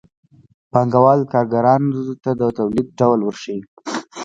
پانګوال 0.71 1.21
کارګرانو 1.31 1.91
ته 2.23 2.31
د 2.39 2.41
تولید 2.57 2.87
ډول 2.99 3.19
ورښيي 3.23 3.59